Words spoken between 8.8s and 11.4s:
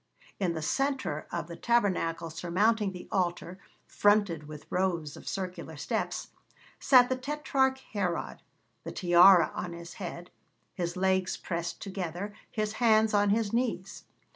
the tiara on his head, his legs